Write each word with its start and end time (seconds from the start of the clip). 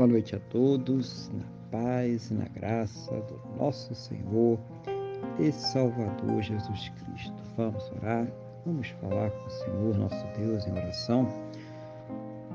Boa 0.00 0.08
noite 0.08 0.34
a 0.34 0.40
todos, 0.48 1.30
na 1.34 1.44
paz 1.70 2.30
e 2.30 2.34
na 2.34 2.46
graça 2.46 3.12
do 3.20 3.38
nosso 3.58 3.94
Senhor 3.94 4.58
e 5.38 5.52
Salvador 5.52 6.40
Jesus 6.40 6.88
Cristo. 6.88 7.34
Vamos 7.54 7.92
orar, 7.98 8.26
vamos 8.64 8.88
falar 8.98 9.30
com 9.30 9.46
o 9.46 9.50
Senhor, 9.50 9.98
nosso 9.98 10.26
Deus, 10.38 10.66
em 10.66 10.72
oração. 10.72 11.28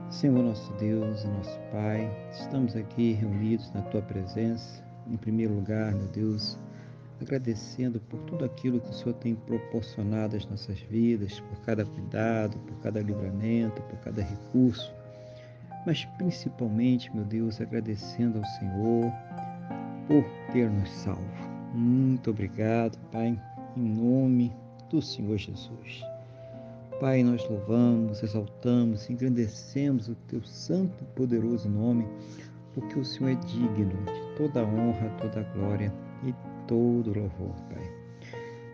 Senhor, 0.09 0.41
nosso 0.41 0.73
Deus 0.79 1.23
e 1.23 1.27
nosso 1.27 1.59
Pai, 1.71 2.31
estamos 2.31 2.75
aqui 2.75 3.11
reunidos 3.13 3.71
na 3.73 3.84
Tua 3.84 4.02
presença. 4.02 4.84
Em 5.07 5.16
primeiro 5.16 5.54
lugar, 5.54 5.93
meu 5.93 6.07
Deus, 6.07 6.57
agradecendo 7.21 8.00
por 8.00 8.23
tudo 8.23 8.43
aquilo 8.43 8.82
que 8.82 8.89
o 8.89 8.93
Senhor 8.93 9.14
tem 9.18 9.36
proporcionado 9.36 10.36
às 10.36 10.48
nossas 10.48 10.80
vidas, 10.80 11.39
por 11.41 11.59
cada 11.59 11.86
cuidado, 11.86 12.57
por 12.57 12.75
cada 12.77 13.02
livramento, 13.02 13.83
por 13.83 14.00
cada 14.00 14.23
recurso 14.23 14.91
mas 15.86 16.06
principalmente, 16.18 17.14
meu 17.16 17.24
Deus, 17.24 17.62
agradecendo 17.62 18.39
ao 18.39 18.46
Senhor 18.46 19.12
por 20.08 20.24
ter 20.52 20.70
nos 20.70 20.89
salvo. 20.89 21.21
Muito 21.74 22.32
obrigado, 22.32 22.98
Pai, 23.11 23.39
em 23.75 23.82
nome 23.82 24.54
do 24.89 25.02
Senhor 25.02 25.38
Jesus. 25.38 26.04
Pai, 27.00 27.24
nós 27.24 27.48
louvamos, 27.50 28.24
exaltamos, 28.24 29.10
engrandecemos 29.10 30.08
o 30.08 30.16
teu 30.28 30.42
santo 30.44 31.04
e 31.04 31.06
poderoso 31.16 31.68
nome, 31.68 32.08
porque 32.73 32.97
o 32.97 33.03
Senhor 33.03 33.31
é 33.31 33.36
digno 33.36 33.88
de 34.06 34.38
toda 34.38 34.64
honra, 34.64 35.09
toda 35.20 35.44
glória 35.53 35.94
e 36.23 36.33
todo 36.67 37.14
louvor, 37.14 37.56
Pai. 37.70 37.92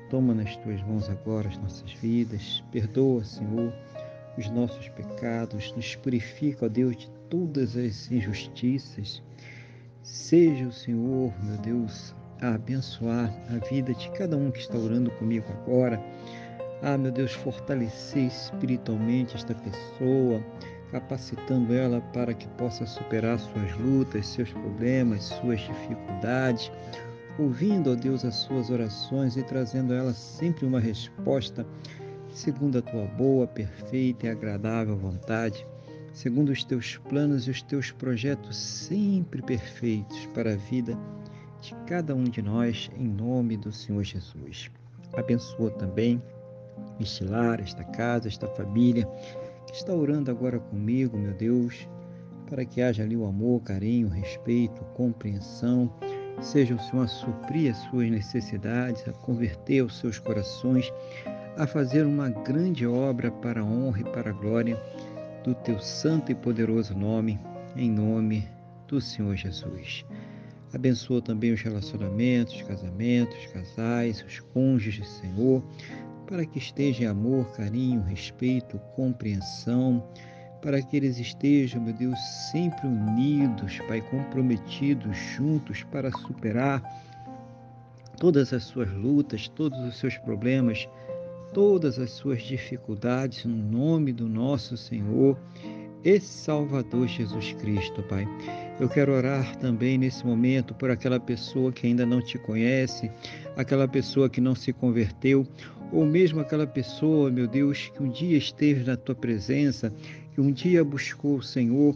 Toma 0.09 0.35
nas 0.35 0.55
tuas 0.57 0.81
mãos 0.83 1.09
agora 1.09 1.47
as 1.47 1.57
nossas 1.57 1.91
vidas, 1.93 2.63
perdoa, 2.71 3.23
Senhor, 3.23 3.73
os 4.37 4.49
nossos 4.49 4.87
pecados, 4.89 5.73
nos 5.75 5.95
purifica, 5.95 6.65
ó 6.65 6.69
Deus, 6.69 6.95
de 6.95 7.09
todas 7.29 7.75
as 7.75 8.11
injustiças. 8.11 9.21
Seja 10.03 10.67
o 10.67 10.71
Senhor, 10.71 11.33
meu 11.43 11.57
Deus, 11.57 12.15
a 12.41 12.55
abençoar 12.55 13.31
a 13.49 13.65
vida 13.69 13.93
de 13.93 14.09
cada 14.11 14.35
um 14.35 14.51
que 14.51 14.59
está 14.59 14.77
orando 14.77 15.11
comigo 15.11 15.45
agora. 15.61 16.01
Ah, 16.81 16.97
meu 16.97 17.11
Deus, 17.11 17.33
fortalecer 17.33 18.25
espiritualmente 18.25 19.35
esta 19.35 19.53
pessoa, 19.53 20.43
capacitando 20.91 21.73
ela 21.73 22.01
para 22.13 22.33
que 22.33 22.47
possa 22.49 22.85
superar 22.85 23.39
suas 23.39 23.77
lutas, 23.77 24.25
seus 24.25 24.51
problemas, 24.51 25.25
suas 25.25 25.59
dificuldades, 25.61 26.71
ouvindo, 27.37 27.91
ó 27.91 27.95
Deus, 27.95 28.25
as 28.25 28.35
suas 28.35 28.69
orações 28.69 29.37
e 29.37 29.43
trazendo 29.43 29.93
a 29.93 29.97
ela 29.97 30.13
sempre 30.13 30.65
uma 30.65 30.79
resposta 30.79 31.65
segundo 32.31 32.77
a 32.77 32.81
tua 32.81 33.05
boa, 33.05 33.45
perfeita 33.45 34.27
e 34.27 34.29
agradável 34.29 34.97
vontade, 34.97 35.65
segundo 36.13 36.49
os 36.49 36.63
teus 36.63 36.97
planos 37.09 37.47
e 37.47 37.51
os 37.51 37.61
teus 37.61 37.91
projetos 37.91 38.57
sempre 38.57 39.41
perfeitos 39.41 40.25
para 40.27 40.53
a 40.53 40.57
vida 40.57 40.97
de 41.61 41.75
cada 41.85 42.15
um 42.15 42.23
de 42.23 42.41
nós, 42.41 42.89
em 42.97 43.07
nome 43.07 43.57
do 43.57 43.71
Senhor 43.71 44.03
Jesus. 44.03 44.71
Abençoa 45.13 45.71
também 45.71 46.21
este 46.99 47.23
lar, 47.23 47.59
esta 47.59 47.83
casa, 47.83 48.27
esta 48.27 48.47
família 48.47 49.05
que 49.67 49.75
está 49.75 49.93
orando 49.93 50.31
agora 50.31 50.59
comigo, 50.59 51.17
meu 51.17 51.33
Deus, 51.33 51.87
para 52.49 52.65
que 52.65 52.81
haja 52.81 53.03
ali 53.03 53.15
o 53.15 53.25
amor, 53.25 53.61
carinho, 53.61 54.09
respeito, 54.09 54.83
compreensão. 54.93 55.93
Seja 56.41 56.75
o 56.75 56.79
Senhor 56.79 57.03
a 57.03 57.07
suprir 57.07 57.71
as 57.71 57.77
suas 57.77 58.09
necessidades, 58.09 59.07
a 59.07 59.11
converter 59.11 59.83
os 59.83 59.99
seus 59.99 60.17
corações 60.17 60.91
a 61.57 61.67
fazer 61.67 62.05
uma 62.05 62.29
grande 62.29 62.87
obra 62.87 63.29
para 63.31 63.61
a 63.61 63.63
honra 63.63 64.01
e 64.01 64.03
para 64.11 64.29
a 64.29 64.33
glória 64.33 64.81
do 65.43 65.53
teu 65.53 65.79
santo 65.79 66.31
e 66.31 66.35
poderoso 66.35 66.95
nome, 66.95 67.39
em 67.75 67.89
nome 67.89 68.47
do 68.87 69.01
Senhor 69.01 69.35
Jesus. 69.35 70.05
Abençoa 70.73 71.21
também 71.21 71.51
os 71.51 71.61
relacionamentos, 71.61 72.61
casamentos, 72.61 73.45
casais, 73.47 74.23
os 74.25 74.39
cônjuges, 74.39 75.07
Senhor, 75.07 75.61
para 76.27 76.45
que 76.45 76.59
estejam 76.59 77.11
amor, 77.11 77.51
carinho, 77.51 78.01
respeito, 78.03 78.79
compreensão, 78.95 80.01
para 80.61 80.81
que 80.81 80.95
eles 80.95 81.17
estejam, 81.17 81.81
meu 81.81 81.93
Deus, 81.93 82.17
sempre 82.51 82.87
unidos, 82.87 83.79
Pai, 83.87 83.99
comprometidos 84.01 85.17
juntos 85.35 85.83
para 85.83 86.11
superar 86.11 86.81
todas 88.17 88.53
as 88.53 88.63
suas 88.63 88.89
lutas, 88.91 89.49
todos 89.49 89.79
os 89.79 89.97
seus 89.97 90.17
problemas 90.19 90.87
todas 91.53 91.99
as 91.99 92.11
suas 92.11 92.41
dificuldades 92.41 93.45
no 93.45 93.55
nome 93.55 94.13
do 94.13 94.27
nosso 94.27 94.77
Senhor 94.77 95.37
e 96.03 96.19
Salvador 96.19 97.07
Jesus 97.07 97.53
Cristo, 97.53 98.01
Pai. 98.03 98.27
Eu 98.79 98.89
quero 98.89 99.13
orar 99.13 99.55
também 99.57 99.97
nesse 99.97 100.25
momento 100.25 100.73
por 100.73 100.89
aquela 100.89 101.19
pessoa 101.19 101.71
que 101.71 101.85
ainda 101.85 102.05
não 102.05 102.21
te 102.21 102.37
conhece, 102.39 103.11
aquela 103.55 103.87
pessoa 103.87 104.29
que 104.29 104.41
não 104.41 104.55
se 104.55 104.73
converteu, 104.73 105.45
ou 105.91 106.05
mesmo 106.05 106.39
aquela 106.39 106.65
pessoa, 106.65 107.29
meu 107.29 107.47
Deus, 107.47 107.91
que 107.93 108.01
um 108.01 108.09
dia 108.09 108.37
esteve 108.37 108.83
na 108.85 108.95
tua 108.95 109.13
presença, 109.13 109.93
que 110.33 110.41
um 110.41 110.51
dia 110.51 110.83
buscou 110.83 111.35
o 111.37 111.43
Senhor, 111.43 111.95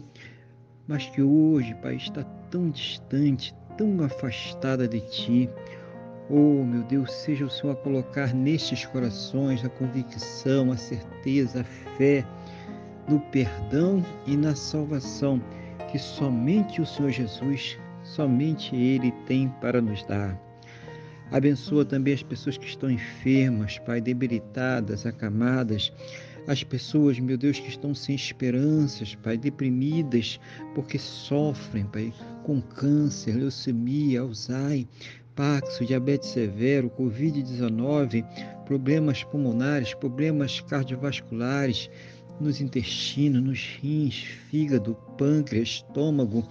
mas 0.86 1.06
que 1.06 1.22
hoje, 1.22 1.74
Pai, 1.82 1.96
está 1.96 2.22
tão 2.50 2.70
distante, 2.70 3.54
tão 3.76 4.04
afastada 4.04 4.86
de 4.86 5.00
ti. 5.00 5.50
Oh, 6.28 6.64
meu 6.64 6.82
Deus, 6.82 7.12
seja 7.12 7.44
o 7.44 7.50
Senhor 7.50 7.72
a 7.72 7.76
colocar 7.76 8.34
nestes 8.34 8.84
corações 8.84 9.64
a 9.64 9.68
convicção, 9.68 10.72
a 10.72 10.76
certeza, 10.76 11.60
a 11.60 11.96
fé 11.96 12.24
no 13.08 13.20
perdão 13.20 14.04
e 14.26 14.36
na 14.36 14.56
salvação 14.56 15.40
que 15.90 15.98
somente 15.98 16.80
o 16.80 16.86
Senhor 16.86 17.12
Jesus, 17.12 17.78
somente 18.02 18.74
Ele 18.74 19.12
tem 19.26 19.48
para 19.60 19.80
nos 19.80 20.04
dar. 20.04 20.36
Abençoa 21.30 21.84
também 21.84 22.14
as 22.14 22.22
pessoas 22.22 22.56
que 22.56 22.66
estão 22.66 22.90
enfermas, 22.90 23.78
Pai, 23.78 24.00
debilitadas, 24.00 25.06
acamadas, 25.06 25.92
as 26.46 26.62
pessoas, 26.62 27.18
meu 27.18 27.36
Deus, 27.36 27.58
que 27.58 27.68
estão 27.68 27.94
sem 27.94 28.14
esperanças, 28.14 29.14
Pai, 29.14 29.36
deprimidas, 29.36 30.40
porque 30.74 30.98
sofrem, 30.98 31.84
Pai, 31.86 32.12
com 32.44 32.60
câncer, 32.60 33.36
leucemia, 33.36 34.20
Alzheimer, 34.20 34.86
Paxo, 35.36 35.84
diabetes 35.84 36.30
severo, 36.30 36.90
Covid-19, 36.98 38.24
problemas 38.64 39.22
pulmonares, 39.22 39.92
problemas 39.92 40.62
cardiovasculares, 40.62 41.90
nos 42.40 42.58
intestinos, 42.58 43.42
nos 43.42 43.78
rins, 43.82 44.14
fígado, 44.50 44.94
pâncreas, 45.18 45.68
estômago, 45.68 46.42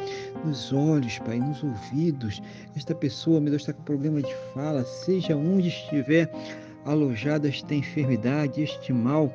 nos 0.46 0.72
olhos, 0.72 1.18
Pai, 1.18 1.40
nos 1.40 1.64
ouvidos. 1.64 2.40
Esta 2.76 2.94
pessoa, 2.94 3.42
meu 3.42 3.50
Deus, 3.50 3.64
está 3.64 3.74
com 3.74 3.82
problema 3.84 4.22
de 4.22 4.34
fala, 4.54 4.86
seja 4.86 5.36
onde 5.36 5.70
estiver 5.70 6.32
alojada 6.86 7.48
esta 7.48 7.74
enfermidade, 7.74 8.62
este 8.62 8.94
mal, 8.94 9.34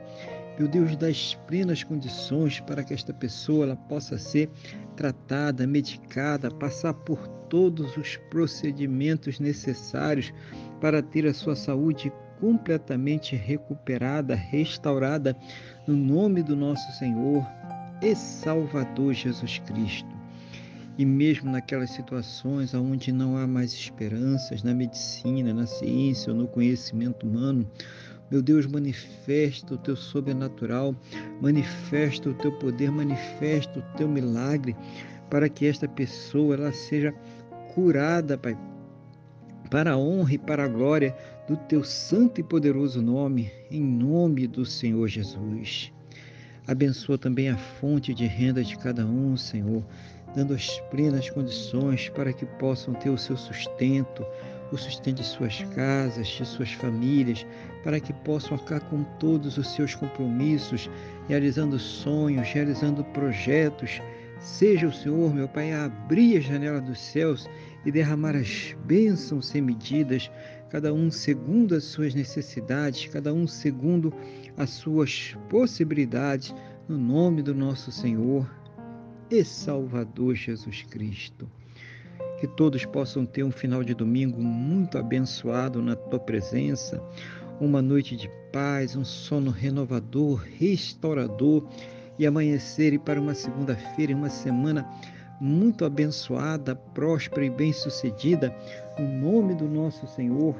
meu 0.60 0.68
Deus, 0.68 0.96
das 0.96 1.34
plenas 1.48 1.82
condições 1.82 2.60
para 2.60 2.84
que 2.84 2.94
esta 2.94 3.12
pessoa 3.12 3.64
ela 3.64 3.76
possa 3.76 4.16
ser 4.16 4.48
tratada, 4.94 5.66
medicada, 5.66 6.52
passar 6.52 6.94
por 6.94 7.39
todos 7.50 7.96
os 7.98 8.16
procedimentos 8.30 9.38
necessários 9.38 10.32
para 10.80 11.02
ter 11.02 11.26
a 11.26 11.34
sua 11.34 11.54
saúde 11.54 12.10
completamente 12.40 13.36
recuperada, 13.36 14.34
restaurada, 14.34 15.36
no 15.86 15.94
nome 15.94 16.42
do 16.42 16.56
nosso 16.56 16.90
Senhor 16.98 17.46
e 18.00 18.14
Salvador 18.14 19.12
Jesus 19.12 19.58
Cristo. 19.66 20.08
E 20.96 21.04
mesmo 21.04 21.50
naquelas 21.50 21.90
situações 21.90 22.74
onde 22.74 23.12
não 23.12 23.36
há 23.36 23.46
mais 23.46 23.72
esperanças 23.72 24.62
na 24.62 24.74
medicina, 24.74 25.52
na 25.52 25.66
ciência 25.66 26.32
ou 26.32 26.38
no 26.38 26.48
conhecimento 26.48 27.26
humano, 27.26 27.70
meu 28.30 28.40
Deus, 28.40 28.64
manifesta 28.64 29.74
o 29.74 29.78
teu 29.78 29.96
sobrenatural, 29.96 30.94
manifesta 31.40 32.30
o 32.30 32.34
teu 32.34 32.52
poder, 32.58 32.90
manifesta 32.90 33.80
o 33.80 33.96
teu 33.96 34.08
milagre, 34.08 34.76
para 35.28 35.48
que 35.48 35.66
esta 35.66 35.88
pessoa 35.88 36.54
ela 36.54 36.72
seja 36.72 37.12
curada, 37.74 38.36
Pai, 38.36 38.56
para 39.70 39.92
a 39.92 39.98
honra 39.98 40.34
e 40.34 40.38
para 40.38 40.64
a 40.64 40.68
glória 40.68 41.14
do 41.48 41.56
teu 41.56 41.84
santo 41.84 42.40
e 42.40 42.44
poderoso 42.44 43.00
nome, 43.00 43.50
em 43.70 43.80
nome 43.80 44.46
do 44.46 44.64
Senhor 44.64 45.06
Jesus. 45.08 45.92
Abençoa 46.66 47.16
também 47.16 47.48
a 47.48 47.56
fonte 47.56 48.12
de 48.12 48.26
renda 48.26 48.62
de 48.62 48.76
cada 48.76 49.04
um, 49.06 49.36
Senhor, 49.36 49.84
dando 50.34 50.54
as 50.54 50.80
plenas 50.90 51.30
condições 51.30 52.08
para 52.08 52.32
que 52.32 52.44
possam 52.44 52.94
ter 52.94 53.10
o 53.10 53.18
seu 53.18 53.36
sustento, 53.36 54.24
o 54.72 54.76
sustento 54.76 55.16
de 55.16 55.24
suas 55.24 55.62
casas, 55.74 56.28
de 56.28 56.44
suas 56.44 56.72
famílias, 56.72 57.46
para 57.82 57.98
que 57.98 58.12
possam 58.12 58.56
arcar 58.56 58.80
com 58.84 59.02
todos 59.18 59.58
os 59.58 59.68
seus 59.68 59.94
compromissos, 59.94 60.88
realizando 61.28 61.78
sonhos, 61.78 62.48
realizando 62.48 63.02
projetos. 63.04 64.00
Seja 64.40 64.88
o 64.88 64.92
Senhor, 64.92 65.34
meu 65.34 65.46
Pai, 65.46 65.70
a 65.70 65.84
abrir 65.84 66.38
a 66.38 66.40
janela 66.40 66.80
dos 66.80 66.98
céus 66.98 67.48
e 67.84 67.92
derramar 67.92 68.34
as 68.34 68.74
bênçãos 68.86 69.46
sem 69.46 69.60
medidas, 69.60 70.30
cada 70.70 70.94
um 70.94 71.10
segundo 71.10 71.74
as 71.74 71.84
suas 71.84 72.14
necessidades, 72.14 73.06
cada 73.08 73.34
um 73.34 73.46
segundo 73.46 74.10
as 74.56 74.70
suas 74.70 75.36
possibilidades, 75.50 76.54
no 76.88 76.96
nome 76.96 77.42
do 77.42 77.54
nosso 77.54 77.92
Senhor 77.92 78.50
e 79.30 79.44
Salvador 79.44 80.34
Jesus 80.34 80.84
Cristo. 80.84 81.46
Que 82.40 82.46
todos 82.46 82.86
possam 82.86 83.26
ter 83.26 83.44
um 83.44 83.50
final 83.50 83.84
de 83.84 83.92
domingo 83.92 84.40
muito 84.40 84.96
abençoado 84.96 85.82
na 85.82 85.94
tua 85.94 86.18
presença, 86.18 87.02
uma 87.60 87.82
noite 87.82 88.16
de 88.16 88.30
paz, 88.50 88.96
um 88.96 89.04
sono 89.04 89.50
renovador, 89.50 90.42
restaurador 90.58 91.68
e 92.20 92.26
amanhecer 92.26 92.92
e 92.92 92.98
para 92.98 93.18
uma 93.18 93.32
segunda-feira, 93.32 94.14
uma 94.14 94.28
semana 94.28 94.86
muito 95.40 95.86
abençoada, 95.86 96.76
próspera 96.76 97.46
e 97.46 97.50
bem-sucedida, 97.50 98.54
no 98.98 99.08
nome 99.08 99.54
do 99.54 99.66
nosso 99.66 100.06
Senhor 100.06 100.54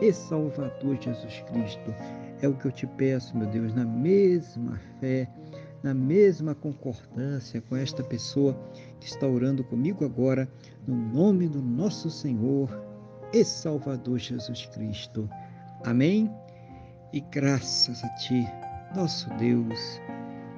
e 0.00 0.10
Salvador 0.14 0.96
Jesus 0.98 1.44
Cristo. 1.46 1.94
É 2.40 2.48
o 2.48 2.54
que 2.54 2.64
eu 2.64 2.72
te 2.72 2.86
peço, 2.86 3.36
meu 3.36 3.46
Deus, 3.46 3.74
na 3.74 3.84
mesma 3.84 4.80
fé, 4.98 5.28
na 5.82 5.92
mesma 5.92 6.54
concordância 6.54 7.60
com 7.60 7.76
esta 7.76 8.02
pessoa 8.02 8.58
que 8.98 9.06
está 9.06 9.26
orando 9.26 9.62
comigo 9.62 10.06
agora, 10.06 10.48
no 10.88 10.96
nome 10.96 11.46
do 11.48 11.60
nosso 11.60 12.08
Senhor 12.08 12.70
e 13.30 13.44
Salvador 13.44 14.18
Jesus 14.18 14.64
Cristo. 14.68 15.28
Amém? 15.84 16.34
E 17.12 17.20
graças 17.20 18.02
a 18.02 18.08
Ti, 18.14 18.42
nosso 18.96 19.28
Deus 19.34 20.00